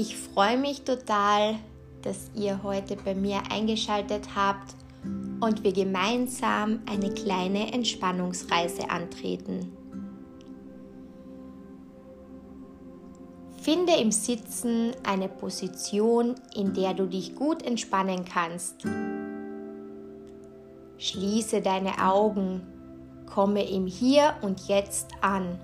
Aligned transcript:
Ich 0.00 0.16
freue 0.16 0.56
mich 0.56 0.80
total, 0.80 1.56
dass 2.00 2.30
ihr 2.34 2.62
heute 2.62 2.96
bei 2.96 3.14
mir 3.14 3.42
eingeschaltet 3.50 4.34
habt 4.34 4.74
und 5.04 5.62
wir 5.62 5.74
gemeinsam 5.74 6.80
eine 6.90 7.12
kleine 7.12 7.70
Entspannungsreise 7.74 8.88
antreten. 8.88 9.76
Finde 13.60 13.92
im 13.96 14.10
Sitzen 14.10 14.92
eine 15.06 15.28
Position, 15.28 16.34
in 16.56 16.72
der 16.72 16.94
du 16.94 17.04
dich 17.04 17.34
gut 17.34 17.62
entspannen 17.62 18.24
kannst. 18.24 18.76
Schließe 20.96 21.60
deine 21.60 22.02
Augen, 22.02 22.62
komme 23.26 23.68
im 23.68 23.86
Hier 23.86 24.32
und 24.40 24.66
Jetzt 24.66 25.10
an. 25.20 25.58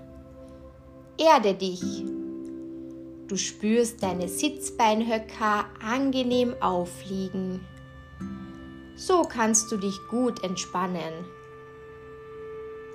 Erde 1.17 1.55
dich. 1.55 2.05
Du 3.27 3.35
spürst 3.35 4.01
deine 4.03 4.29
Sitzbeinhöcker 4.29 5.65
angenehm 5.83 6.55
aufliegen. 6.61 7.59
So 8.95 9.23
kannst 9.23 9.69
du 9.71 9.77
dich 9.77 9.99
gut 10.09 10.43
entspannen. 10.45 11.25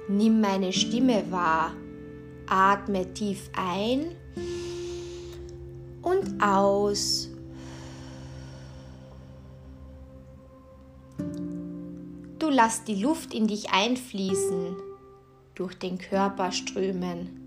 Nimm 0.09 0.41
meine 0.41 0.73
Stimme 0.73 1.31
wahr. 1.31 1.75
Atme 2.47 3.13
tief 3.13 3.51
ein 3.57 4.17
und 6.01 6.43
aus. 6.43 7.29
Du 12.39 12.49
lass 12.49 12.85
die 12.85 13.01
Luft 13.01 13.33
in 13.33 13.47
dich 13.47 13.71
einfließen, 13.71 14.77
durch 15.55 15.79
den 15.79 15.99
Körper 15.99 16.51
strömen. 16.53 17.39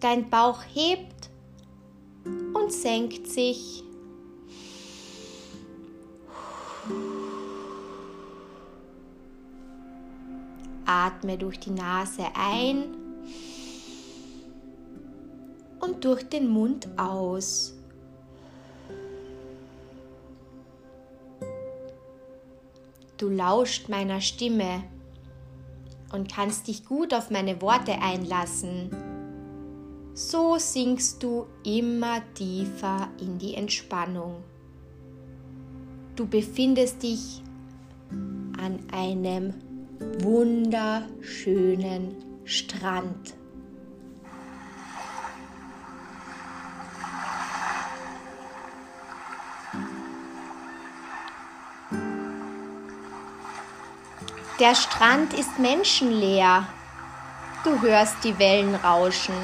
Dein 0.00 0.28
Bauch 0.28 0.62
hebt 0.74 1.30
und 2.24 2.72
senkt 2.72 3.26
sich. 3.26 3.82
Atme 10.86 11.38
durch 11.38 11.58
die 11.60 11.70
Nase 11.70 12.26
ein 12.34 12.96
und 15.80 16.04
durch 16.04 16.28
den 16.28 16.48
Mund 16.48 16.88
aus. 16.98 17.74
Du 23.16 23.28
lauscht 23.28 23.88
meiner 23.88 24.20
Stimme 24.20 24.84
und 26.12 26.30
kannst 26.30 26.68
dich 26.68 26.84
gut 26.84 27.14
auf 27.14 27.30
meine 27.30 27.60
Worte 27.62 27.92
einlassen. 27.92 29.13
So 30.16 30.58
sinkst 30.58 31.20
du 31.24 31.46
immer 31.64 32.22
tiefer 32.34 33.08
in 33.20 33.36
die 33.36 33.54
Entspannung. 33.54 34.44
Du 36.14 36.24
befindest 36.28 37.02
dich 37.02 37.42
an 38.56 38.78
einem 38.92 39.54
wunderschönen 40.20 42.14
Strand. 42.44 43.34
Der 54.60 54.76
Strand 54.76 55.34
ist 55.34 55.58
menschenleer. 55.58 56.68
Du 57.64 57.82
hörst 57.82 58.22
die 58.22 58.38
Wellen 58.38 58.76
rauschen. 58.76 59.34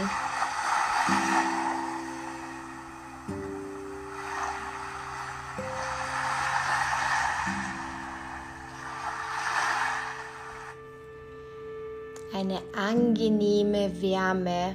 Eine 12.41 12.63
angenehme 12.75 14.01
Wärme 14.01 14.75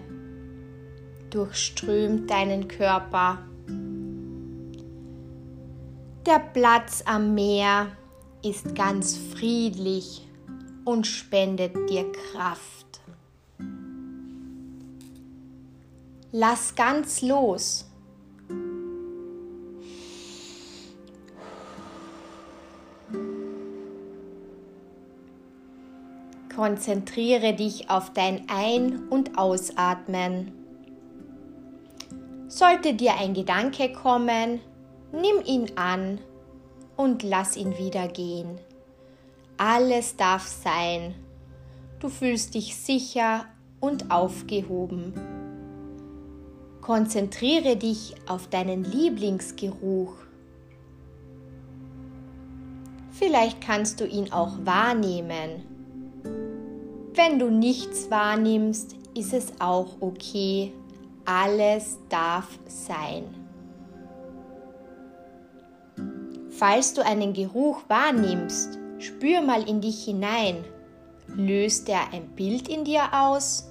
durchströmt 1.31 2.29
deinen 2.29 2.67
Körper. 2.67 3.39
Der 6.27 6.37
Platz 6.53 7.01
am 7.07 7.33
Meer 7.33 7.87
ist 8.43 8.75
ganz 8.75 9.17
friedlich 9.17 10.27
und 10.83 11.07
spendet 11.07 11.89
dir 11.89 12.05
Kraft. 12.11 13.01
Lass 16.31 16.75
ganz 16.75 17.23
los. 17.23 17.89
Konzentriere 26.55 27.53
dich 27.53 27.89
auf 27.89 28.13
dein 28.13 28.47
Ein- 28.47 29.09
und 29.09 29.37
Ausatmen. 29.37 30.53
Sollte 32.47 32.93
dir 32.93 33.15
ein 33.19 33.33
Gedanke 33.33 33.91
kommen, 33.91 34.61
nimm 35.11 35.43
ihn 35.45 35.71
an 35.75 36.19
und 36.95 37.23
lass 37.23 37.57
ihn 37.57 37.77
wieder 37.77 38.07
gehen. 38.07 38.57
Alles 39.57 40.15
darf 40.15 40.47
sein. 40.47 41.15
Du 41.99 42.07
fühlst 42.07 42.55
dich 42.55 42.77
sicher 42.77 43.47
und 43.81 44.09
aufgehoben. 44.09 45.13
Konzentriere 46.79 47.75
dich 47.75 48.15
auf 48.29 48.47
deinen 48.47 48.85
Lieblingsgeruch. 48.85 50.13
Vielleicht 53.11 53.59
kannst 53.59 53.99
du 53.99 54.05
ihn 54.05 54.31
auch 54.31 54.53
wahrnehmen. 54.63 55.74
Wenn 57.15 57.39
du 57.39 57.49
nichts 57.49 58.11
wahrnimmst, 58.11 58.93
ist 59.15 59.33
es 59.33 59.53
auch 59.59 60.01
okay. 60.01 60.73
Alles 61.23 61.97
darf 62.09 62.59
sein. 62.67 63.23
Falls 66.49 66.93
du 66.93 67.05
einen 67.05 67.31
Geruch 67.31 67.83
wahrnimmst, 67.87 68.79
spür 68.99 69.41
mal 69.41 69.67
in 69.67 69.79
dich 69.79 70.03
hinein. 70.03 70.65
Löst 71.27 71.87
er 71.87 72.13
ein 72.13 72.27
Bild 72.35 72.67
in 72.67 72.83
dir 72.83 73.03
aus? 73.13 73.69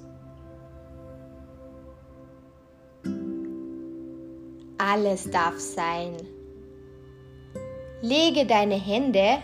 Alles 4.78 5.31
darf 5.31 5.59
sein. 5.59 6.16
Lege 8.00 8.47
deine 8.47 8.75
Hände 8.75 9.38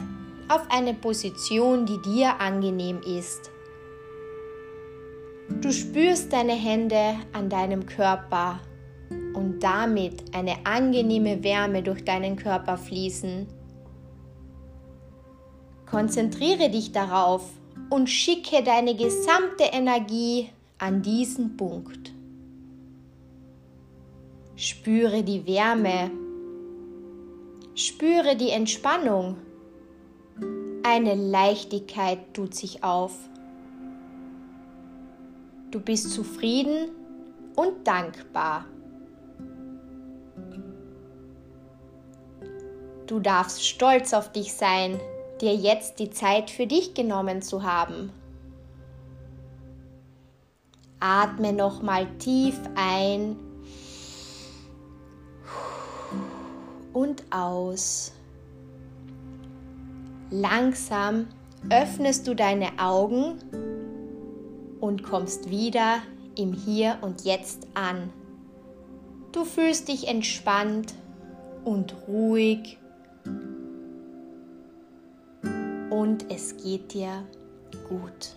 auf 0.49 0.63
eine 0.71 0.95
Position, 0.95 1.85
die 1.85 2.01
dir 2.03 2.41
angenehm 2.41 3.01
ist. 3.03 3.51
Du 5.61 5.73
spürst 5.73 6.33
deine 6.33 6.55
Hände 6.55 7.17
an 7.33 7.51
deinem 7.51 7.85
Körper 7.85 8.61
und 9.35 9.61
damit 9.61 10.35
eine 10.35 10.65
angenehme 10.65 11.43
Wärme 11.45 11.83
durch 11.83 12.05
deinen 12.05 12.37
Körper 12.37 12.79
fließen. 12.79 13.47
Konzentriere 15.87 16.71
dich 16.71 16.93
darauf 16.93 17.51
und 17.91 18.09
schicke 18.09 18.63
deine 18.63 18.95
gesamte 18.95 19.65
Energie 19.73 20.49
an 20.79 21.03
diesen 21.03 21.57
Punkt. 21.57 22.13
Spüre 24.57 25.23
die 25.23 25.47
Wärme, 25.47 26.11
spüre 27.75 28.37
die 28.37 28.51
Entspannung. 28.51 29.37
Eine 30.83 31.15
Leichtigkeit 31.15 32.35
tut 32.35 32.55
sich 32.55 32.85
auf. 32.85 33.30
Du 35.71 35.79
bist 35.79 36.11
zufrieden 36.13 36.91
und 37.55 37.87
dankbar. 37.87 38.65
Du 43.07 43.21
darfst 43.21 43.67
stolz 43.67 44.13
auf 44.13 44.33
dich 44.33 44.53
sein, 44.53 45.01
dir 45.41 45.55
jetzt 45.55 45.99
die 46.01 46.11
Zeit 46.11 46.51
für 46.51 46.67
dich 46.67 46.95
genommen 46.95 47.43
zu 47.43 47.63
haben. 47.63 48.13
Atme 50.99 51.53
nochmal 51.53 52.07
tief 52.19 52.59
ein 52.75 53.37
und 56.93 57.25
aus. 57.31 58.13
Langsam 60.31 61.27
öffnest 61.71 62.27
du 62.27 62.35
deine 62.35 62.79
Augen 62.79 63.39
und 64.91 65.05
kommst 65.05 65.51
wieder 65.51 66.03
im 66.37 66.53
Hier 66.53 66.99
und 67.01 67.25
Jetzt 67.25 67.69
an. 67.75 68.13
Du 69.31 69.45
fühlst 69.45 69.87
dich 69.87 70.09
entspannt 70.09 70.95
und 71.65 71.95
ruhig 72.09 72.77
und 75.91 76.29
es 76.29 76.57
geht 76.57 76.93
dir 76.93 77.25
gut. 77.89 78.35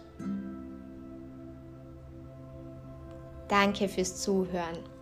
Danke 3.48 3.90
fürs 3.90 4.22
Zuhören. 4.22 4.93